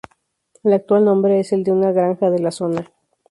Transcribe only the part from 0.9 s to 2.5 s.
nombre es el de una granja de la